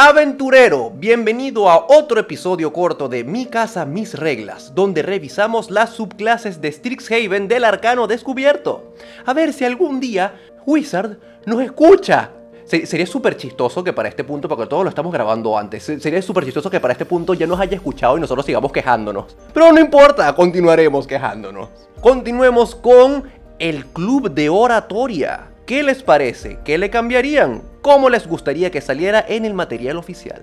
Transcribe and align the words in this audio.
Aventurero, 0.00 0.92
bienvenido 0.94 1.68
a 1.68 1.86
otro 1.88 2.20
episodio 2.20 2.72
corto 2.72 3.08
de 3.08 3.24
Mi 3.24 3.46
casa, 3.46 3.84
mis 3.84 4.16
reglas, 4.16 4.72
donde 4.72 5.02
revisamos 5.02 5.72
las 5.72 5.90
subclases 5.90 6.60
de 6.60 6.70
Strixhaven 6.70 7.48
del 7.48 7.64
arcano 7.64 8.06
descubierto. 8.06 8.94
A 9.26 9.32
ver 9.34 9.52
si 9.52 9.64
algún 9.64 9.98
día 9.98 10.36
Wizard 10.64 11.18
nos 11.46 11.60
escucha. 11.62 12.30
sería 12.64 13.06
súper 13.08 13.36
chistoso 13.36 13.82
que 13.82 13.92
para 13.92 14.08
este 14.08 14.22
punto, 14.22 14.48
porque 14.48 14.66
todos 14.66 14.84
lo 14.84 14.88
estamos 14.88 15.12
grabando 15.12 15.58
antes, 15.58 15.82
sería 15.82 16.22
súper 16.22 16.44
chistoso 16.44 16.70
que 16.70 16.78
para 16.78 16.92
este 16.92 17.04
punto 17.04 17.34
ya 17.34 17.48
nos 17.48 17.58
haya 17.58 17.74
escuchado 17.74 18.16
y 18.16 18.20
nosotros 18.20 18.46
sigamos 18.46 18.70
quejándonos. 18.70 19.36
Pero 19.52 19.72
no 19.72 19.80
importa, 19.80 20.32
continuaremos 20.32 21.08
quejándonos. 21.08 21.70
Continuemos 22.00 22.76
con 22.76 23.24
el 23.58 23.84
Club 23.86 24.30
de 24.30 24.48
Oratoria. 24.48 25.48
¿Qué 25.68 25.82
les 25.82 26.02
parece? 26.02 26.58
¿Qué 26.64 26.78
le 26.78 26.88
cambiarían? 26.88 27.62
¿Cómo 27.82 28.08
les 28.08 28.26
gustaría 28.26 28.70
que 28.70 28.80
saliera 28.80 29.22
en 29.28 29.44
el 29.44 29.52
material 29.52 29.98
oficial? 29.98 30.42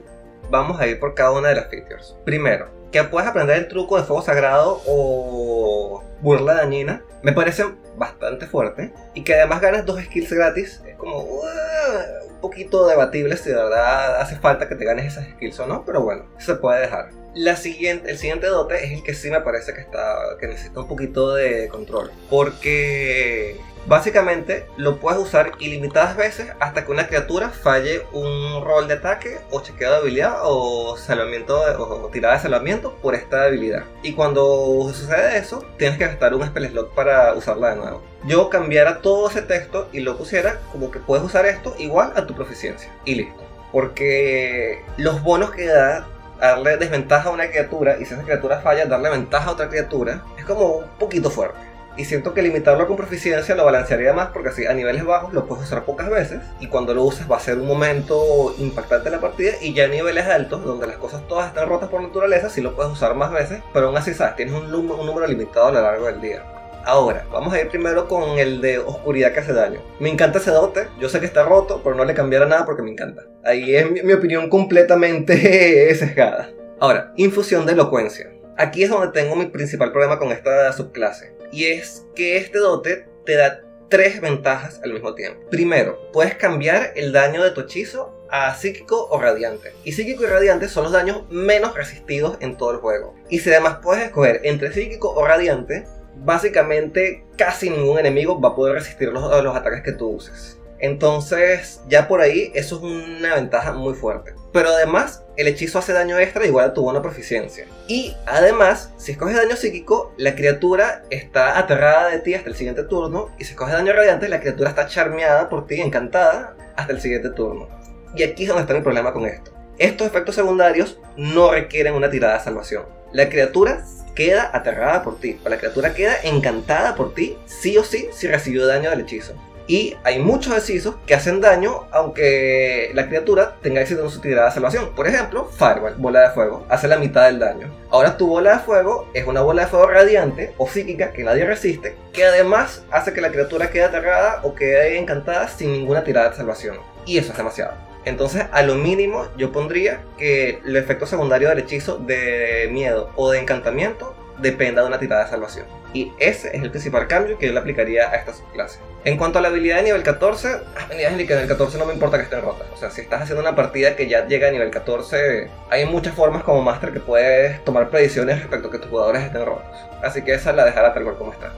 Vamos 0.52 0.80
a 0.80 0.86
ir 0.86 1.00
por 1.00 1.16
cada 1.16 1.32
una 1.32 1.50
de 1.50 1.56
las 1.56 1.68
features. 1.68 2.16
Primero, 2.24 2.70
que 2.92 3.04
puedes 3.06 3.28
aprender 3.28 3.58
el 3.58 3.68
truco 3.68 3.98
de 3.98 4.04
fuego 4.04 4.22
sagrado 4.22 4.84
o 4.86 6.04
burla 6.22 6.54
dañina, 6.54 7.02
me 7.24 7.32
parece 7.32 7.66
bastante 7.98 8.46
fuerte. 8.46 8.94
Y 9.16 9.24
que 9.24 9.34
además 9.34 9.62
ganas 9.62 9.84
dos 9.88 10.00
skills 10.00 10.32
gratis, 10.32 10.84
es 10.86 10.96
como 10.96 11.24
un 11.24 12.40
poquito 12.40 12.86
debatible 12.86 13.36
si 13.36 13.50
de 13.50 13.56
verdad 13.56 14.22
hace 14.22 14.36
falta 14.36 14.70
que 14.70 14.76
te 14.76 14.86
ganes 14.86 15.08
esas 15.08 15.28
skills 15.30 15.60
o 15.60 15.66
no, 15.66 15.86
pero 15.86 16.02
bueno, 16.02 16.26
se 16.38 16.54
puede 16.54 16.82
dejar. 16.82 17.10
La 17.34 17.56
siguiente, 17.56 18.12
el 18.12 18.20
siguiente 18.20 18.46
dote 18.46 18.76
es 18.86 18.92
el 18.92 19.02
que 19.02 19.16
sí 19.16 19.32
me 19.32 19.42
parece 19.42 19.74
que, 19.74 19.82
está, 19.82 20.38
que 20.40 20.46
necesita 20.46 20.82
un 20.82 20.88
poquito 20.88 21.34
de 21.34 21.68
control. 21.68 22.12
Porque 22.30 23.60
Básicamente 23.88 24.68
lo 24.78 24.98
puedes 24.98 25.20
usar 25.20 25.52
ilimitadas 25.60 26.18
veces 26.18 26.52
hasta 26.60 26.86
que 26.86 26.92
una 26.92 27.08
criatura 27.08 27.50
falle 27.50 28.02
un 28.14 28.64
rol 28.64 28.88
de 28.88 28.96
ataque 28.96 29.38
o 29.52 29.62
chequeo 29.62 29.92
de 29.92 29.98
habilidad 29.98 30.38
o, 30.44 30.98
salvamiento 30.98 31.60
o 31.80 32.10
tirada 32.10 32.36
de 32.36 32.42
salvamiento 32.42 32.96
por 32.96 33.14
esta 33.14 33.44
habilidad. 33.44 33.84
Y 34.02 34.14
cuando 34.14 34.90
sucede 34.92 35.38
eso, 35.38 35.64
tienes 35.78 35.98
que 36.00 36.08
gastar 36.08 36.34
un 36.34 36.46
spell 36.46 36.70
slot 36.70 36.96
para 36.96 37.34
usarla 37.34 37.72
de 37.72 37.76
nuevo. 37.76 38.02
Yo 38.26 38.50
cambiara 38.50 39.02
todo 39.02 39.30
ese 39.30 39.44
texto 39.44 39.88
y 39.92 40.00
lo 40.00 40.18
pusiera 40.18 40.60
como 40.72 40.90
que 40.90 41.00
puedes 41.00 41.24
usar 41.24 41.46
esto 41.46 41.76
igual 41.78 42.14
a 42.16 42.26
tu 42.26 42.34
proficiencia. 42.34 42.92
Y 43.06 43.16
listo. 43.16 43.44
Porque 43.72 44.82
los 44.98 45.22
bonos 45.22 45.52
que 45.52 45.68
da 45.68 46.08
darle 46.40 46.78
desventaja 46.78 47.30
a 47.30 47.34
una 47.34 47.50
criatura 47.50 47.98
y 48.00 48.06
si 48.06 48.14
esa 48.14 48.24
criatura 48.24 48.62
falla, 48.62 48.86
darle 48.86 49.10
ventaja 49.10 49.50
a 49.50 49.54
otra 49.54 49.70
criatura, 49.70 50.24
es 50.38 50.46
como 50.46 50.78
un 50.78 50.88
poquito 51.00 51.30
fuerte. 51.30 51.75
Y 51.98 52.06
siento 52.06 52.34
que 52.34 52.42
limitarlo 52.42 52.88
con 52.88 52.98
proficiencia 52.98 53.56
lo 53.56 53.64
balancearía 53.64 54.12
más 54.12 54.30
porque 54.30 54.50
así 54.50 54.66
a 54.66 54.74
niveles 54.74 55.06
bajos 55.06 55.34
lo 55.34 55.46
puedes 55.46 55.66
usar 55.66 55.86
pocas 55.86 56.10
veces 56.10 56.42
y 56.60 56.68
cuando 56.68 56.94
lo 56.94 57.04
uses 57.04 57.30
va 57.32 57.38
a 57.38 57.40
ser 57.40 57.58
un 57.58 57.68
momento 57.68 58.54
impactante 58.58 59.08
en 59.08 59.16
la 59.16 59.22
partida 59.22 59.54
y 59.62 59.74
ya 59.74 59.86
a 59.86 59.88
niveles 59.88 60.26
altos 60.26 60.64
donde 60.66 60.88
las 60.88 60.98
cosas 60.98 61.26
todas 61.28 61.48
están 61.48 61.70
rotas 61.70 61.90
por 61.90 62.02
naturaleza 62.02 62.50
sí 62.50 62.60
lo 62.60 62.76
puedes 62.76 62.92
usar 62.92 63.16
más 63.16 63.32
veces 63.32 63.62
pero 63.74 63.88
aún 63.88 63.98
así 63.98 64.14
sabes, 64.14 64.36
tienes 64.36 64.54
un, 64.54 64.74
un 64.74 65.06
número 65.06 65.26
limitado 65.26 65.68
a 65.68 65.72
lo 65.72 65.82
largo 65.82 66.08
del 66.08 66.20
día. 66.20 66.44
Ahora, 66.88 67.26
vamos 67.32 67.52
a 67.52 67.60
ir 67.60 67.70
primero 67.70 68.08
con 68.08 68.38
el 68.38 68.62
de 68.62 68.78
oscuridad 68.78 69.32
que 69.34 69.40
hace 69.40 69.54
daño. 69.54 69.80
Me 70.00 70.08
encanta 70.08 70.38
ese 70.38 70.52
dote, 70.52 70.88
yo 71.00 71.10
sé 71.10 71.20
que 71.20 71.26
está 71.26 71.44
roto, 71.44 71.82
pero 71.84 71.96
no 71.96 72.06
le 72.06 72.14
cambiará 72.14 72.46
nada 72.46 72.64
porque 72.64 72.84
me 72.84 72.92
encanta. 72.92 73.24
Ahí 73.44 73.76
es 73.76 73.90
mi, 73.90 74.04
mi 74.04 74.14
opinión 74.14 74.50
completamente 74.50 75.96
sesgada. 75.96 76.50
Ahora, 76.80 77.12
infusión 77.16 77.66
de 77.66 77.74
elocuencia. 77.74 78.32
Aquí 78.56 78.84
es 78.84 78.92
donde 78.92 79.20
tengo 79.20 79.36
mi 79.36 79.48
principal 79.48 79.92
problema 79.92 80.20
con 80.20 80.32
esta 80.32 80.72
subclase 80.74 81.35
y 81.56 81.68
es 81.68 82.06
que 82.16 82.36
este 82.36 82.60
dote 82.60 83.08
te 83.26 83.38
da 83.38 83.62
tres 83.88 84.20
ventajas 84.20 84.82
al 84.84 84.92
mismo 84.92 85.16
tiempo. 85.16 85.40
Primero, 85.50 86.12
puedes 86.12 86.36
cambiar 86.36 86.92
el 86.98 87.14
daño 87.14 87.42
de 87.42 87.52
tu 87.52 87.62
hechizo 87.62 88.14
a 88.30 88.54
psíquico 88.56 89.08
o 89.10 89.22
radiante. 89.22 89.72
Y 89.86 89.94
psíquico 89.94 90.24
y 90.24 90.26
radiante 90.26 90.68
son 90.68 90.84
los 90.84 90.92
daños 90.92 91.24
menos 91.30 91.74
resistidos 91.74 92.36
en 92.42 92.58
todo 92.58 92.72
el 92.72 92.78
juego. 92.80 93.16
Y 93.30 93.40
si 93.40 93.52
además 93.52 93.78
puedes 93.82 94.04
escoger 94.04 94.42
entre 94.44 94.74
psíquico 94.74 95.12
o 95.12 95.26
radiante, 95.26 95.86
básicamente 96.18 97.26
casi 97.38 97.70
ningún 97.70 98.00
enemigo 98.00 98.42
va 98.42 98.50
a 98.50 98.56
poder 98.56 98.76
resistir 98.76 99.08
los, 99.14 99.24
los 99.42 99.56
ataques 99.56 99.82
que 99.82 99.94
tú 99.94 100.10
uses. 100.10 100.60
Entonces, 100.80 101.82
ya 101.88 102.10
por 102.10 102.20
ahí, 102.20 102.52
eso 102.54 102.76
es 102.76 102.82
una 102.82 103.36
ventaja 103.36 103.72
muy 103.72 103.94
fuerte. 103.94 104.34
Pero 104.56 104.70
además, 104.70 105.22
el 105.36 105.50
hechizo 105.50 105.80
hace 105.80 105.92
daño 105.92 106.18
extra 106.18 106.46
igual 106.46 106.70
a 106.70 106.74
tu 106.74 106.82
buena 106.82 107.02
proficiencia. 107.02 107.68
Y 107.90 108.16
además, 108.26 108.94
si 108.96 109.12
escoges 109.12 109.36
daño 109.36 109.58
psíquico, 109.58 110.14
la 110.16 110.34
criatura 110.34 111.04
está 111.10 111.60
aterrada 111.60 112.08
de 112.08 112.20
ti 112.20 112.36
hasta 112.36 112.48
el 112.52 112.56
siguiente 112.56 112.84
turno. 112.84 113.32
Y 113.38 113.44
si 113.44 113.52
escoges 113.52 113.74
daño 113.74 113.92
radiante, 113.92 114.30
la 114.30 114.40
criatura 114.40 114.70
está 114.70 114.88
charmeada 114.88 115.50
por 115.50 115.68
ti, 115.68 115.82
encantada, 115.82 116.56
hasta 116.78 116.94
el 116.94 117.02
siguiente 117.02 117.32
turno. 117.32 117.68
Y 118.16 118.24
aquí 118.24 118.44
es 118.44 118.48
donde 118.48 118.62
está 118.62 118.74
mi 118.74 118.80
problema 118.80 119.12
con 119.12 119.26
esto. 119.26 119.52
Estos 119.78 120.08
efectos 120.08 120.36
secundarios 120.36 121.02
no 121.18 121.52
requieren 121.52 121.94
una 121.94 122.10
tirada 122.10 122.38
de 122.38 122.44
salvación. 122.46 122.86
La 123.12 123.28
criatura 123.28 123.84
queda 124.16 124.52
aterrada 124.54 125.04
por 125.04 125.20
ti, 125.20 125.38
o 125.46 125.50
la 125.50 125.58
criatura 125.58 125.94
queda 125.94 126.16
encantada 126.24 126.96
por 126.96 127.14
ti, 127.14 127.38
sí 127.46 127.78
o 127.78 127.84
sí, 127.84 128.08
si 128.14 128.28
recibió 128.28 128.66
daño 128.66 128.90
del 128.90 129.02
hechizo. 129.02 129.34
Y 129.68 129.96
hay 130.04 130.20
muchos 130.20 130.56
hechizos 130.58 130.96
que 131.06 131.16
hacen 131.16 131.42
daño 131.42 131.88
aunque 131.92 132.92
la 132.94 133.08
criatura 133.08 133.56
tenga 133.62 133.82
éxito 133.82 134.04
en 134.04 134.10
su 134.10 134.22
tirada 134.22 134.50
de 134.50 134.54
salvación. 134.54 134.94
Por 134.96 135.08
ejemplo, 135.08 135.46
Fireball, 135.46 135.96
bola 135.96 136.22
de 136.22 136.30
fuego, 136.30 136.66
hace 136.70 136.88
la 136.88 136.98
mitad 136.98 137.26
del 137.26 137.40
daño. 137.40 137.74
Ahora 137.90 138.18
tu 138.18 138.28
bola 138.28 138.58
de 138.58 138.60
fuego 138.60 139.10
es 139.14 139.26
una 139.26 139.42
bola 139.42 139.64
de 139.64 139.68
fuego 139.68 139.88
radiante 139.88 140.54
o 140.58 140.68
psíquica 140.68 141.12
que 141.12 141.24
nadie 141.24 141.46
resiste, 141.46 141.96
que 142.14 142.26
además 142.26 142.84
hace 142.92 143.14
que 143.14 143.22
la 143.22 143.32
criatura 143.32 143.70
quede 143.70 143.84
aterrada 143.84 144.42
o 144.44 144.54
quede 144.54 144.98
encantada 144.98 145.48
sin 145.48 145.72
ninguna 145.72 146.04
tirada 146.04 146.30
de 146.30 146.36
salvación. 146.36 146.78
Y 147.06 147.18
eso 147.18 147.32
es 147.32 147.38
demasiado. 147.38 147.74
Entonces, 148.06 148.46
a 148.52 148.62
lo 148.62 148.76
mínimo, 148.76 149.26
yo 149.36 149.52
pondría 149.52 150.04
que 150.18 150.60
el 150.64 150.76
efecto 150.76 151.08
secundario 151.08 151.50
del 151.50 151.60
hechizo 151.60 151.98
de 151.98 152.70
miedo 152.72 153.10
o 153.16 153.32
de 153.32 153.40
encantamiento 153.40 154.16
dependa 154.40 154.82
de 154.82 154.88
una 154.88 155.00
tirada 155.00 155.24
de 155.24 155.30
salvación. 155.30 155.66
Y 155.94 156.12
ese 156.20 156.50
es 156.50 156.62
el 156.62 156.70
principal 156.70 157.08
cambio 157.08 157.38
que 157.38 157.48
yo 157.48 157.54
le 157.54 157.60
aplicaría 157.60 158.10
a 158.10 158.16
esta 158.16 158.34
subclase. 158.34 158.80
En 159.06 159.18
cuanto 159.18 159.40
a 159.40 159.42
la 159.42 159.48
habilidad 159.48 159.78
de 159.78 159.84
nivel 159.84 160.04
14, 160.04 160.62
habilidades 160.76 161.18
de 161.18 161.24
nivel 161.24 161.48
14 161.48 161.78
no 161.78 161.86
me 161.86 161.94
importa 161.94 162.18
que 162.18 162.24
estén 162.24 162.42
rotas. 162.42 162.68
O 162.74 162.78
sea, 162.78 162.90
si 162.90 163.02
estás 163.02 163.22
haciendo 163.22 163.42
una 163.42 163.56
partida 163.56 163.96
que 163.96 164.10
ya 164.10 164.28
llega 164.28 164.50
a 164.50 164.52
nivel 164.52 164.72
14, 164.72 165.50
hay 165.70 165.86
muchas 165.86 166.14
formas 166.14 166.44
como 166.44 166.62
Master 166.62 166.92
que 166.92 167.00
puedes 167.00 167.64
tomar 167.64 167.90
predicciones 167.90 168.40
respecto 168.40 168.68
a 168.68 168.72
que 168.72 168.80
tus 168.80 168.90
jugadores 168.90 169.24
estén 169.24 169.46
rotos. 169.46 169.78
Así 170.04 170.22
que 170.24 170.34
esa 170.34 170.52
la 170.54 170.66
dejará 170.66 170.94
tal 170.94 171.04
cual 171.04 171.18
como 171.18 171.34
está. 171.34 171.54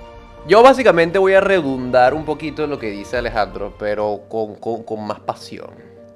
Yo 0.48 0.62
básicamente 0.62 1.20
voy 1.20 1.34
a 1.34 1.42
redundar 1.42 2.14
un 2.14 2.24
poquito 2.24 2.64
en 2.64 2.70
lo 2.70 2.80
que 2.80 2.90
dice 2.90 3.18
Alejandro, 3.18 3.74
pero 3.78 4.22
con, 4.30 4.56
con 4.56 5.08
más 5.08 5.20
pasión. 5.20 5.72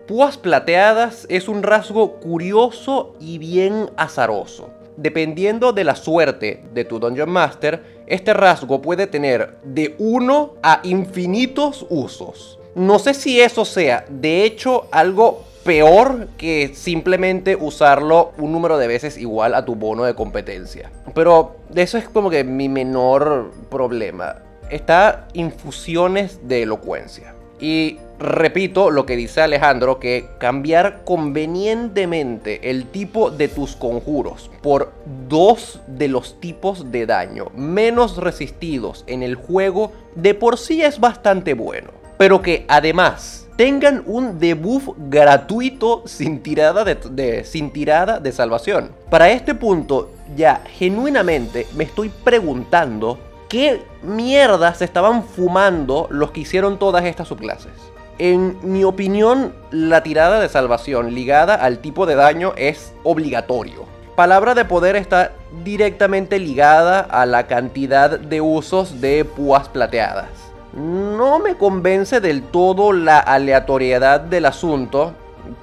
Púas 0.07 0.37
plateadas 0.37 1.25
es 1.29 1.47
un 1.47 1.63
rasgo 1.63 2.19
curioso 2.19 3.15
y 3.19 3.37
bien 3.37 3.89
azaroso. 3.97 4.69
Dependiendo 4.97 5.73
de 5.73 5.83
la 5.83 5.95
suerte 5.95 6.63
de 6.73 6.85
tu 6.85 6.99
Dungeon 6.99 7.29
Master, 7.29 8.01
este 8.07 8.33
rasgo 8.33 8.81
puede 8.81 9.07
tener 9.07 9.57
de 9.63 9.95
uno 9.99 10.55
a 10.61 10.81
infinitos 10.83 11.85
usos. 11.89 12.59
No 12.75 12.99
sé 12.99 13.13
si 13.13 13.41
eso 13.41 13.65
sea, 13.65 14.05
de 14.09 14.43
hecho, 14.43 14.87
algo 14.91 15.43
peor 15.63 16.27
que 16.37 16.71
simplemente 16.73 17.55
usarlo 17.55 18.31
un 18.37 18.51
número 18.51 18.77
de 18.77 18.87
veces 18.87 19.17
igual 19.17 19.53
a 19.53 19.65
tu 19.65 19.75
bono 19.75 20.03
de 20.03 20.15
competencia. 20.15 20.91
Pero 21.13 21.55
eso 21.75 21.97
es 21.97 22.07
como 22.07 22.29
que 22.29 22.43
mi 22.43 22.69
menor 22.69 23.51
problema. 23.69 24.37
Está 24.69 25.27
infusiones 25.33 26.39
de 26.47 26.63
elocuencia. 26.63 27.35
Y 27.59 27.99
repito 28.21 28.91
lo 28.91 29.05
que 29.05 29.15
dice 29.15 29.41
Alejandro, 29.41 29.99
que 29.99 30.29
cambiar 30.37 31.03
convenientemente 31.03 32.69
el 32.69 32.85
tipo 32.85 33.31
de 33.31 33.47
tus 33.47 33.75
conjuros 33.75 34.49
por 34.61 34.93
dos 35.27 35.81
de 35.87 36.07
los 36.07 36.39
tipos 36.39 36.91
de 36.91 37.05
daño 37.05 37.47
menos 37.55 38.17
resistidos 38.17 39.03
en 39.07 39.23
el 39.23 39.35
juego 39.35 39.91
de 40.15 40.33
por 40.33 40.57
sí 40.57 40.81
es 40.81 40.99
bastante 40.99 41.53
bueno. 41.53 41.89
Pero 42.17 42.41
que 42.41 42.65
además 42.67 43.47
tengan 43.55 44.03
un 44.05 44.39
debuff 44.39 44.89
gratuito 44.97 46.03
sin 46.05 46.41
tirada 46.41 46.83
de, 46.83 47.43
sin 47.43 47.71
tirada 47.71 48.19
de 48.19 48.31
salvación. 48.31 48.91
Para 49.09 49.31
este 49.31 49.55
punto 49.55 50.11
ya 50.35 50.63
genuinamente 50.77 51.67
me 51.75 51.83
estoy 51.83 52.09
preguntando 52.23 53.17
qué 53.49 53.81
mierda 54.01 54.73
se 54.73 54.85
estaban 54.85 55.23
fumando 55.23 56.07
los 56.09 56.31
que 56.31 56.41
hicieron 56.41 56.79
todas 56.79 57.03
estas 57.05 57.27
subclases. 57.27 57.90
En 58.23 58.59
mi 58.61 58.83
opinión, 58.83 59.51
la 59.71 60.03
tirada 60.03 60.39
de 60.39 60.47
salvación 60.47 61.15
ligada 61.15 61.55
al 61.55 61.79
tipo 61.79 62.05
de 62.05 62.13
daño 62.13 62.53
es 62.55 62.93
obligatorio. 63.01 63.87
Palabra 64.15 64.53
de 64.53 64.63
poder 64.63 64.95
está 64.95 65.31
directamente 65.63 66.37
ligada 66.37 66.99
a 66.99 67.25
la 67.25 67.47
cantidad 67.47 68.19
de 68.19 68.39
usos 68.39 69.01
de 69.01 69.25
púas 69.25 69.69
plateadas. 69.69 70.27
No 70.73 71.39
me 71.39 71.55
convence 71.55 72.21
del 72.21 72.43
todo 72.43 72.93
la 72.93 73.17
aleatoriedad 73.17 74.19
del 74.19 74.45
asunto. 74.45 75.15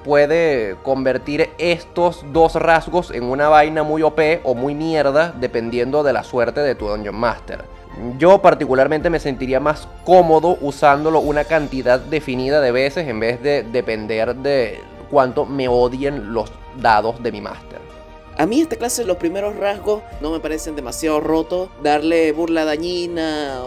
Puede 0.03 0.75
convertir 0.83 1.49
estos 1.57 2.25
dos 2.31 2.55
rasgos 2.55 3.11
en 3.11 3.23
una 3.23 3.49
vaina 3.49 3.83
muy 3.83 4.01
OP 4.01 4.19
o 4.43 4.55
muy 4.55 4.75
mierda 4.75 5.33
dependiendo 5.39 6.03
de 6.03 6.13
la 6.13 6.23
suerte 6.23 6.61
de 6.61 6.75
tu 6.75 6.87
Dungeon 6.87 7.15
Master. 7.15 7.65
Yo 8.17 8.41
particularmente 8.41 9.09
me 9.09 9.19
sentiría 9.19 9.59
más 9.59 9.87
cómodo 10.05 10.57
usándolo 10.61 11.19
una 11.19 11.43
cantidad 11.43 11.99
definida 11.99 12.61
de 12.61 12.71
veces 12.71 13.07
en 13.07 13.19
vez 13.19 13.41
de 13.41 13.63
depender 13.63 14.35
de 14.35 14.81
cuánto 15.09 15.45
me 15.45 15.67
odien 15.67 16.33
los 16.33 16.51
dados 16.81 17.21
de 17.21 17.31
mi 17.31 17.41
máster. 17.41 17.79
A 18.37 18.45
mí 18.45 18.61
esta 18.61 18.77
clase 18.77 19.03
los 19.03 19.17
primeros 19.17 19.57
rasgos 19.57 20.01
no 20.21 20.31
me 20.31 20.39
parecen 20.39 20.75
demasiado 20.75 21.19
rotos. 21.19 21.69
Darle 21.83 22.31
burla 22.31 22.63
dañina, 22.63 23.63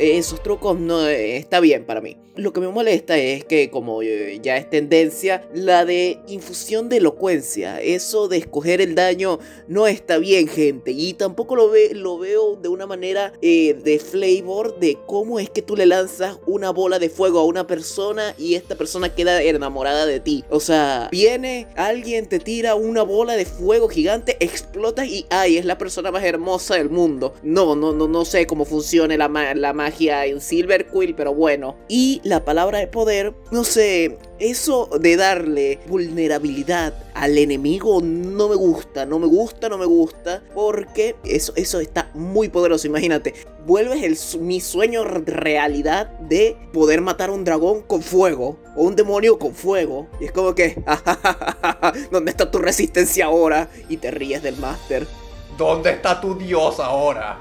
esos 0.00 0.42
trucos 0.42 0.78
no 0.78 1.06
eh, 1.06 1.36
está 1.36 1.60
bien 1.60 1.84
para 1.84 2.00
mí. 2.00 2.16
Lo 2.36 2.52
que 2.52 2.60
me 2.60 2.68
molesta 2.68 3.18
es 3.18 3.44
que, 3.44 3.70
como 3.70 4.02
eh, 4.02 4.38
ya 4.42 4.56
es 4.56 4.70
tendencia, 4.70 5.46
la 5.52 5.84
de 5.84 6.20
infusión 6.26 6.88
de 6.88 6.96
elocuencia, 6.98 7.80
eso 7.82 8.28
de 8.28 8.38
escoger 8.38 8.80
el 8.80 8.94
daño 8.94 9.40
no 9.68 9.86
está 9.86 10.16
bien, 10.16 10.48
gente. 10.48 10.92
Y 10.92 11.12
tampoco 11.14 11.54
lo, 11.54 11.68
ve, 11.68 11.90
lo 11.92 12.18
veo 12.18 12.56
de 12.56 12.68
una 12.68 12.86
manera 12.86 13.32
eh, 13.42 13.74
de 13.74 13.98
flavor 13.98 14.78
de 14.78 14.96
cómo 15.06 15.38
es 15.38 15.50
que 15.50 15.60
tú 15.60 15.76
le 15.76 15.84
lanzas 15.86 16.38
una 16.46 16.70
bola 16.70 16.98
de 16.98 17.10
fuego 17.10 17.40
a 17.40 17.44
una 17.44 17.66
persona 17.66 18.34
y 18.38 18.54
esta 18.54 18.76
persona 18.76 19.14
queda 19.14 19.42
enamorada 19.42 20.06
de 20.06 20.20
ti. 20.20 20.44
O 20.48 20.60
sea, 20.60 21.08
viene 21.10 21.66
alguien, 21.76 22.26
te 22.26 22.38
tira 22.38 22.74
una 22.74 23.02
bola 23.02 23.34
de 23.34 23.44
fuego 23.44 23.88
gigante, 23.88 24.36
explota 24.40 25.04
y 25.04 25.26
ay, 25.30 25.58
es 25.58 25.66
la 25.66 25.76
persona 25.76 26.10
más 26.10 26.24
hermosa 26.24 26.76
del 26.76 26.88
mundo. 26.88 27.34
No, 27.42 27.76
no, 27.76 27.92
no, 27.92 28.08
no 28.08 28.24
sé 28.24 28.46
cómo 28.46 28.64
funciona 28.64 29.16
la, 29.16 29.54
la 29.54 29.72
magia 29.72 29.89
en 29.98 30.40
Silver 30.40 30.86
Quill, 30.86 31.14
pero 31.14 31.34
bueno. 31.34 31.76
Y 31.88 32.20
la 32.24 32.44
palabra 32.44 32.78
de 32.78 32.86
poder, 32.86 33.34
no 33.50 33.64
sé, 33.64 34.18
eso 34.38 34.88
de 34.98 35.16
darle 35.16 35.78
vulnerabilidad 35.86 36.94
al 37.14 37.36
enemigo 37.36 38.00
no 38.02 38.48
me 38.48 38.54
gusta, 38.54 39.04
no 39.04 39.18
me 39.18 39.26
gusta, 39.26 39.68
no 39.68 39.78
me 39.78 39.86
gusta, 39.86 40.42
porque 40.54 41.16
eso, 41.24 41.52
eso 41.56 41.80
está 41.80 42.10
muy 42.14 42.48
poderoso, 42.48 42.86
imagínate, 42.86 43.34
vuelves 43.66 44.02
el, 44.02 44.40
mi 44.40 44.60
sueño 44.60 45.04
realidad 45.04 46.06
de 46.20 46.56
poder 46.72 47.00
matar 47.00 47.28
a 47.28 47.32
un 47.32 47.44
dragón 47.44 47.82
con 47.82 48.02
fuego, 48.02 48.58
o 48.76 48.84
un 48.84 48.96
demonio 48.96 49.38
con 49.38 49.54
fuego, 49.54 50.08
y 50.20 50.24
es 50.24 50.32
como 50.32 50.54
que, 50.54 50.82
¿dónde 52.10 52.30
está 52.30 52.50
tu 52.50 52.58
resistencia 52.58 53.26
ahora? 53.26 53.68
Y 53.88 53.98
te 53.98 54.10
ríes 54.10 54.42
del 54.42 54.56
máster. 54.56 55.06
¿Dónde 55.58 55.90
está 55.90 56.20
tu 56.20 56.36
dios 56.36 56.80
ahora? 56.80 57.38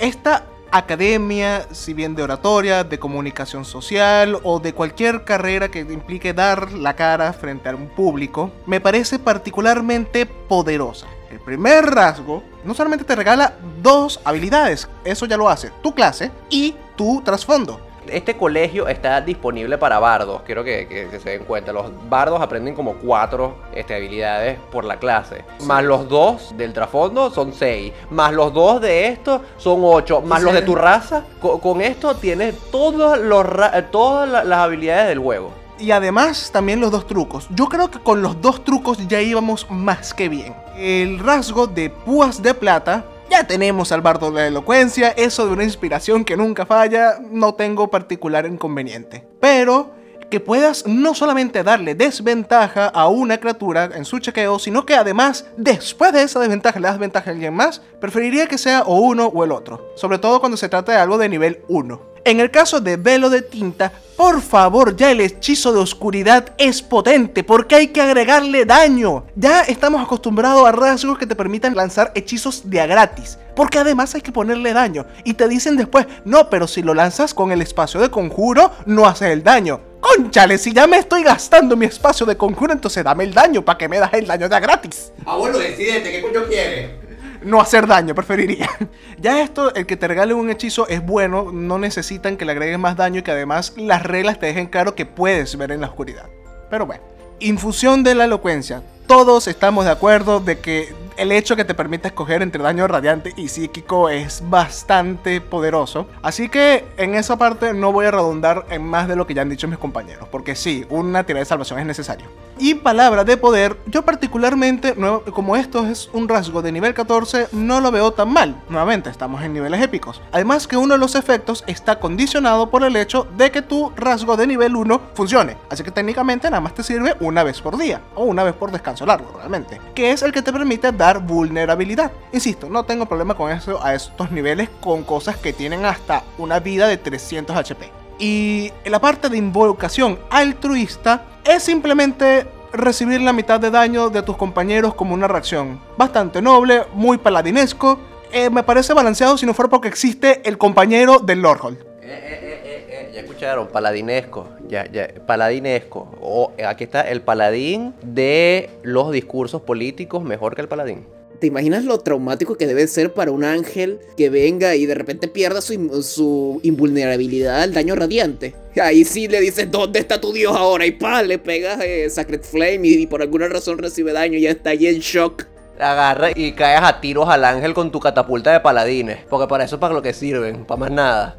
Esta 0.00 0.46
academia, 0.72 1.66
si 1.70 1.92
bien 1.92 2.14
de 2.14 2.22
oratoria, 2.22 2.82
de 2.82 2.98
comunicación 2.98 3.64
social 3.64 4.38
o 4.42 4.58
de 4.58 4.72
cualquier 4.72 5.24
carrera 5.24 5.70
que 5.70 5.80
implique 5.80 6.32
dar 6.32 6.72
la 6.72 6.96
cara 6.96 7.32
frente 7.32 7.68
a 7.68 7.76
un 7.76 7.88
público, 7.88 8.50
me 8.66 8.80
parece 8.80 9.18
particularmente 9.18 10.26
poderosa. 10.26 11.06
El 11.30 11.40
primer 11.40 11.84
rasgo 11.84 12.42
no 12.64 12.74
solamente 12.74 13.04
te 13.04 13.14
regala 13.14 13.54
dos 13.82 14.20
habilidades, 14.24 14.88
eso 15.04 15.26
ya 15.26 15.36
lo 15.36 15.48
hace 15.48 15.70
tu 15.82 15.94
clase 15.94 16.30
y 16.50 16.74
tu 16.96 17.22
trasfondo. 17.22 17.91
Este 18.08 18.36
colegio 18.36 18.88
está 18.88 19.20
disponible 19.20 19.78
para 19.78 19.98
bardos, 19.98 20.42
quiero 20.42 20.64
que, 20.64 21.08
se 21.22 21.30
den 21.30 21.44
cuenta. 21.44 21.72
Los 21.72 21.90
bardos 22.08 22.40
aprenden 22.40 22.74
como 22.74 22.94
cuatro 22.94 23.56
este, 23.74 23.94
habilidades 23.94 24.58
por 24.70 24.84
la 24.84 24.98
clase. 24.98 25.44
Más 25.64 25.84
los 25.84 26.08
dos 26.08 26.54
del 26.56 26.72
trasfondo 26.72 27.30
son 27.30 27.52
seis. 27.52 27.92
Más 28.10 28.32
los 28.32 28.52
dos 28.52 28.80
de 28.80 29.08
esto 29.08 29.42
son 29.56 29.80
ocho. 29.82 30.20
Más 30.20 30.42
los 30.42 30.52
de 30.52 30.62
tu 30.62 30.74
raza. 30.74 31.24
Con, 31.40 31.80
esto 31.80 32.14
tienes 32.16 32.56
todos 32.70 33.18
los 33.18 33.46
todas 33.90 34.28
las 34.28 34.58
habilidades 34.58 35.08
del 35.08 35.18
juego. 35.18 35.52
Y 35.78 35.90
además 35.90 36.50
también 36.52 36.80
los 36.80 36.90
dos 36.90 37.06
trucos. 37.06 37.48
Yo 37.50 37.66
creo 37.66 37.90
que 37.90 37.98
con 37.98 38.22
los 38.22 38.40
dos 38.40 38.62
trucos 38.64 39.06
ya 39.08 39.20
íbamos 39.20 39.68
más 39.70 40.14
que 40.14 40.28
bien. 40.28 40.54
El 40.76 41.18
rasgo 41.18 41.66
de 41.66 41.90
púas 41.90 42.42
de 42.42 42.54
plata 42.54 43.04
ya 43.32 43.46
tenemos 43.46 43.92
al 43.92 44.02
bardo 44.02 44.30
de 44.30 44.42
la 44.42 44.46
elocuencia, 44.48 45.08
eso 45.08 45.46
de 45.46 45.54
una 45.54 45.64
inspiración 45.64 46.22
que 46.22 46.36
nunca 46.36 46.66
falla, 46.66 47.18
no 47.30 47.54
tengo 47.54 47.88
particular 47.88 48.44
inconveniente. 48.44 49.26
Pero 49.40 49.94
que 50.28 50.38
puedas 50.38 50.86
no 50.86 51.14
solamente 51.14 51.62
darle 51.62 51.94
desventaja 51.94 52.88
a 52.88 53.08
una 53.08 53.38
criatura 53.38 53.88
en 53.94 54.04
su 54.04 54.18
chequeo, 54.18 54.58
sino 54.58 54.84
que 54.84 54.94
además, 54.94 55.46
después 55.56 56.12
de 56.12 56.22
esa 56.22 56.40
desventaja, 56.40 56.78
le 56.78 56.88
das 56.88 56.98
ventaja 56.98 57.30
a 57.30 57.32
alguien 57.32 57.54
más, 57.54 57.80
preferiría 58.02 58.46
que 58.46 58.58
sea 58.58 58.82
o 58.82 59.00
uno 59.00 59.28
o 59.28 59.44
el 59.44 59.52
otro. 59.52 59.92
Sobre 59.96 60.18
todo 60.18 60.38
cuando 60.38 60.58
se 60.58 60.68
trata 60.68 60.92
de 60.92 60.98
algo 60.98 61.16
de 61.16 61.30
nivel 61.30 61.62
1. 61.68 62.11
En 62.24 62.38
el 62.38 62.52
caso 62.52 62.80
de 62.80 62.96
velo 62.96 63.30
de 63.30 63.42
tinta, 63.42 63.92
por 64.16 64.40
favor, 64.40 64.94
ya 64.94 65.10
el 65.10 65.20
hechizo 65.20 65.72
de 65.72 65.80
oscuridad 65.80 66.54
es 66.56 66.80
potente 66.80 67.42
porque 67.42 67.74
hay 67.74 67.88
que 67.88 68.00
agregarle 68.00 68.64
daño. 68.64 69.24
Ya 69.34 69.62
estamos 69.62 70.00
acostumbrados 70.00 70.64
a 70.64 70.70
rasgos 70.70 71.18
que 71.18 71.26
te 71.26 71.34
permitan 71.34 71.74
lanzar 71.74 72.12
hechizos 72.14 72.70
de 72.70 72.80
a 72.80 72.86
gratis. 72.86 73.38
Porque 73.56 73.80
además 73.80 74.14
hay 74.14 74.20
que 74.20 74.30
ponerle 74.30 74.72
daño. 74.72 75.04
Y 75.24 75.34
te 75.34 75.48
dicen 75.48 75.76
después, 75.76 76.06
no, 76.24 76.48
pero 76.48 76.68
si 76.68 76.82
lo 76.82 76.94
lanzas 76.94 77.34
con 77.34 77.50
el 77.50 77.60
espacio 77.60 78.00
de 78.00 78.08
conjuro, 78.08 78.70
no 78.86 79.04
hace 79.04 79.32
el 79.32 79.42
daño. 79.42 79.80
Conchale, 80.00 80.58
si 80.58 80.72
ya 80.72 80.86
me 80.86 80.98
estoy 80.98 81.24
gastando 81.24 81.76
mi 81.76 81.86
espacio 81.86 82.24
de 82.24 82.36
conjuro, 82.36 82.72
entonces 82.72 83.02
dame 83.02 83.24
el 83.24 83.34
daño 83.34 83.64
para 83.64 83.78
que 83.78 83.88
me 83.88 83.98
das 83.98 84.12
el 84.14 84.28
daño 84.28 84.48
de 84.48 84.54
a 84.54 84.60
gratis. 84.60 85.12
Abuelo, 85.26 85.58
decidete, 85.58 86.12
¿qué 86.12 86.22
coño 86.22 86.44
quieres? 86.48 87.01
No 87.44 87.60
hacer 87.60 87.86
daño, 87.86 88.14
preferiría. 88.14 88.68
ya 89.18 89.42
esto, 89.42 89.74
el 89.74 89.86
que 89.86 89.96
te 89.96 90.08
regale 90.08 90.34
un 90.34 90.50
hechizo 90.50 90.88
es 90.88 91.04
bueno, 91.04 91.50
no 91.52 91.78
necesitan 91.78 92.36
que 92.36 92.44
le 92.44 92.52
agregues 92.52 92.78
más 92.78 92.96
daño 92.96 93.20
y 93.20 93.22
que 93.22 93.30
además 93.30 93.74
las 93.76 94.02
reglas 94.02 94.38
te 94.38 94.46
dejen 94.46 94.66
claro 94.66 94.94
que 94.94 95.06
puedes 95.06 95.56
ver 95.56 95.72
en 95.72 95.80
la 95.80 95.88
oscuridad. 95.88 96.26
Pero 96.70 96.86
bueno, 96.86 97.02
infusión 97.40 98.02
de 98.02 98.14
la 98.14 98.24
elocuencia. 98.24 98.82
Todos 99.06 99.48
estamos 99.48 99.84
de 99.84 99.90
acuerdo 99.90 100.40
de 100.40 100.58
que 100.60 100.94
el 101.16 101.32
hecho 101.32 101.56
que 101.56 101.64
te 101.64 101.74
permite 101.74 102.08
escoger 102.08 102.40
entre 102.40 102.62
daño 102.62 102.86
radiante 102.86 103.32
y 103.36 103.48
psíquico 103.48 104.08
es 104.08 104.42
bastante 104.48 105.40
poderoso. 105.40 106.06
Así 106.22 106.48
que 106.48 106.84
en 106.96 107.14
esa 107.14 107.36
parte 107.36 107.74
no 107.74 107.92
voy 107.92 108.06
a 108.06 108.10
redundar 108.10 108.66
en 108.70 108.82
más 108.84 109.08
de 109.08 109.16
lo 109.16 109.26
que 109.26 109.34
ya 109.34 109.42
han 109.42 109.50
dicho 109.50 109.68
mis 109.68 109.78
compañeros, 109.78 110.28
porque 110.30 110.54
sí, 110.54 110.86
una 110.88 111.24
tirada 111.24 111.40
de 111.40 111.46
salvación 111.46 111.80
es 111.80 111.86
necesario. 111.86 112.26
Y 112.62 112.76
palabra 112.76 113.24
de 113.24 113.36
poder, 113.36 113.76
yo 113.86 114.04
particularmente, 114.04 114.94
como 115.32 115.56
esto 115.56 115.84
es 115.84 116.08
un 116.12 116.28
rasgo 116.28 116.62
de 116.62 116.70
nivel 116.70 116.94
14, 116.94 117.48
no 117.50 117.80
lo 117.80 117.90
veo 117.90 118.12
tan 118.12 118.32
mal. 118.32 118.54
Nuevamente, 118.68 119.10
estamos 119.10 119.42
en 119.42 119.52
niveles 119.52 119.82
épicos. 119.82 120.22
Además 120.30 120.68
que 120.68 120.76
uno 120.76 120.94
de 120.94 121.00
los 121.00 121.16
efectos 121.16 121.64
está 121.66 121.98
condicionado 121.98 122.70
por 122.70 122.84
el 122.84 122.94
hecho 122.94 123.26
de 123.36 123.50
que 123.50 123.62
tu 123.62 123.90
rasgo 123.96 124.36
de 124.36 124.46
nivel 124.46 124.76
1 124.76 125.00
funcione. 125.12 125.56
Así 125.70 125.82
que 125.82 125.90
técnicamente 125.90 126.48
nada 126.48 126.60
más 126.60 126.72
te 126.72 126.84
sirve 126.84 127.16
una 127.18 127.42
vez 127.42 127.60
por 127.60 127.76
día, 127.76 128.00
o 128.14 128.26
una 128.26 128.44
vez 128.44 128.54
por 128.54 128.70
descanso 128.70 129.06
largo 129.06 129.32
realmente. 129.38 129.80
Que 129.92 130.12
es 130.12 130.22
el 130.22 130.30
que 130.30 130.42
te 130.42 130.52
permite 130.52 130.92
dar 130.92 131.18
vulnerabilidad. 131.18 132.12
Insisto, 132.32 132.68
no 132.70 132.84
tengo 132.84 133.06
problema 133.06 133.34
con 133.34 133.50
eso 133.50 133.84
a 133.84 133.92
estos 133.92 134.30
niveles 134.30 134.68
con 134.80 135.02
cosas 135.02 135.36
que 135.36 135.52
tienen 135.52 135.84
hasta 135.84 136.22
una 136.38 136.60
vida 136.60 136.86
de 136.86 136.96
300 136.96 137.56
HP. 137.56 137.90
Y 138.20 138.70
la 138.84 139.00
parte 139.00 139.28
de 139.28 139.36
invocación 139.36 140.20
altruista 140.30 141.24
es 141.44 141.62
simplemente 141.62 142.46
recibir 142.72 143.20
la 143.20 143.32
mitad 143.32 143.60
de 143.60 143.70
daño 143.70 144.10
de 144.10 144.22
tus 144.22 144.36
compañeros 144.36 144.94
como 144.94 145.14
una 145.14 145.28
reacción. 145.28 145.80
Bastante 145.96 146.40
noble, 146.40 146.82
muy 146.94 147.18
paladinesco. 147.18 147.98
Eh, 148.32 148.48
me 148.48 148.62
parece 148.62 148.94
balanceado 148.94 149.36
si 149.36 149.44
no 149.44 149.52
fuera 149.52 149.68
porque 149.68 149.88
existe 149.88 150.40
el 150.44 150.56
compañero 150.56 151.18
del 151.18 151.42
Lordhold. 151.42 151.78
Eh, 152.02 152.02
eh, 152.02 153.10
ya 153.12 153.20
escucharon, 153.20 153.68
paladinesco. 153.68 154.48
Ya, 154.68 154.86
ya, 154.90 155.08
paladinesco. 155.26 156.16
O 156.20 156.52
aquí 156.66 156.84
está 156.84 157.02
el 157.02 157.20
paladín 157.20 157.94
de 158.02 158.70
los 158.82 159.12
discursos 159.12 159.60
políticos 159.62 160.22
mejor 160.22 160.54
que 160.54 160.62
el 160.62 160.68
paladín. 160.68 161.06
¿Te 161.42 161.48
imaginas 161.48 161.84
lo 161.84 161.98
traumático 161.98 162.56
que 162.56 162.68
debe 162.68 162.86
ser 162.86 163.14
para 163.14 163.32
un 163.32 163.42
ángel 163.42 163.98
que 164.16 164.30
venga 164.30 164.76
y 164.76 164.86
de 164.86 164.94
repente 164.94 165.26
pierda 165.26 165.60
su, 165.60 166.60
invulnerabilidad 166.62 167.62
al 167.62 167.74
daño 167.74 167.96
radiante? 167.96 168.54
Ahí 168.80 169.04
sí 169.04 169.26
le 169.26 169.40
dices, 169.40 169.68
¿dónde 169.68 169.98
está 169.98 170.20
tu 170.20 170.32
dios 170.32 170.54
ahora? 170.56 170.86
Y 170.86 170.92
pa, 170.92 171.20
le 171.24 171.40
pegas 171.40 171.80
eh, 171.82 172.08
Sacred 172.10 172.42
Flame 172.42 172.82
y, 172.84 173.08
por 173.08 173.22
alguna 173.22 173.48
razón 173.48 173.78
recibe 173.78 174.12
daño 174.12 174.38
y 174.38 174.42
ya 174.42 174.50
está 174.50 174.70
ahí 174.70 174.86
en 174.86 175.00
shock. 175.00 175.46
Agarra 175.80 176.30
y 176.32 176.52
caes 176.52 176.80
a 176.80 177.00
tiros 177.00 177.28
al 177.28 177.44
ángel 177.44 177.74
con 177.74 177.90
tu 177.90 177.98
catapulta 177.98 178.52
de 178.52 178.60
paladines. 178.60 179.18
Porque 179.28 179.48
para 179.48 179.64
eso 179.64 179.74
es 179.74 179.80
para 179.80 179.94
lo 179.94 180.00
que 180.00 180.14
sirven, 180.14 180.64
para 180.64 180.78
más 180.78 180.92
nada. 180.92 181.38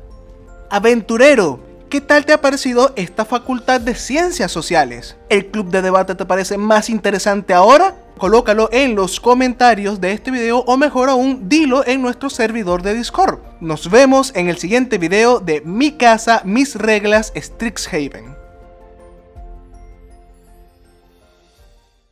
Aventurero, 0.69 1.61
¿qué 1.87 2.01
tal 2.01 2.25
te 2.25 2.33
ha 2.33 2.41
parecido 2.41 2.91
esta 2.97 3.23
facultad 3.23 3.79
de 3.79 3.95
ciencias 3.95 4.51
sociales? 4.51 5.15
¿El 5.29 5.45
club 5.45 5.69
de 5.69 5.81
debate 5.81 6.13
te 6.13 6.25
parece 6.25 6.57
más 6.57 6.89
interesante 6.89 7.53
ahora? 7.53 8.02
Colócalo 8.17 8.69
en 8.71 8.95
los 8.95 9.19
comentarios 9.19 9.99
de 10.01 10.11
este 10.11 10.31
video 10.31 10.59
o 10.59 10.77
mejor 10.77 11.09
aún, 11.09 11.49
dilo 11.49 11.85
en 11.85 12.01
nuestro 12.01 12.29
servidor 12.29 12.81
de 12.81 12.93
Discord. 12.93 13.39
Nos 13.59 13.89
vemos 13.89 14.31
en 14.35 14.49
el 14.49 14.57
siguiente 14.57 14.97
video 14.97 15.39
de 15.39 15.61
Mi 15.61 15.91
Casa, 15.91 16.41
Mis 16.45 16.75
Reglas 16.75 17.33
Strixhaven. 17.35 18.32